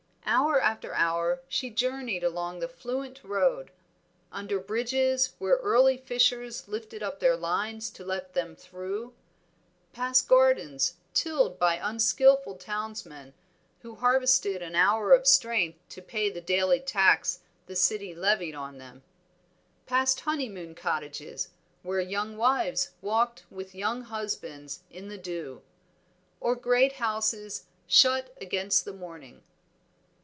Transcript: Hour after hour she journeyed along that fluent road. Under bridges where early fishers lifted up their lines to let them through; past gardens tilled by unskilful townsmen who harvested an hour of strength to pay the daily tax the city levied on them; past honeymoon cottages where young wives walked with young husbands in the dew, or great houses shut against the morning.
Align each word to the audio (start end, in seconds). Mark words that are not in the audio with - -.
Hour 0.33 0.61
after 0.61 0.93
hour 0.93 1.41
she 1.49 1.69
journeyed 1.69 2.23
along 2.23 2.59
that 2.59 2.71
fluent 2.71 3.21
road. 3.21 3.69
Under 4.31 4.61
bridges 4.61 5.33
where 5.39 5.57
early 5.57 5.97
fishers 5.97 6.69
lifted 6.69 7.03
up 7.03 7.19
their 7.19 7.35
lines 7.35 7.89
to 7.89 8.05
let 8.05 8.33
them 8.33 8.55
through; 8.55 9.13
past 9.91 10.29
gardens 10.29 10.95
tilled 11.13 11.59
by 11.59 11.75
unskilful 11.75 12.55
townsmen 12.55 13.33
who 13.81 13.95
harvested 13.95 14.61
an 14.61 14.73
hour 14.73 15.11
of 15.11 15.27
strength 15.27 15.79
to 15.89 16.01
pay 16.01 16.29
the 16.29 16.39
daily 16.39 16.79
tax 16.79 17.41
the 17.65 17.75
city 17.75 18.15
levied 18.15 18.55
on 18.55 18.77
them; 18.77 19.03
past 19.85 20.21
honeymoon 20.21 20.73
cottages 20.73 21.49
where 21.83 21.99
young 21.99 22.37
wives 22.37 22.91
walked 23.01 23.43
with 23.51 23.75
young 23.75 24.03
husbands 24.03 24.83
in 24.89 25.09
the 25.09 25.17
dew, 25.17 25.61
or 26.39 26.55
great 26.55 26.93
houses 26.93 27.65
shut 27.85 28.33
against 28.39 28.85
the 28.85 28.93
morning. 28.93 29.43